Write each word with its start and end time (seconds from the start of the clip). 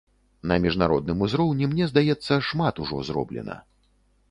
На 0.51 0.55
міжнародным 0.63 1.21
узроўні, 1.25 1.69
мне 1.75 1.85
здаецца, 1.93 2.41
шмат 2.49 2.83
ужо 2.87 3.05
зроблена. 3.13 3.61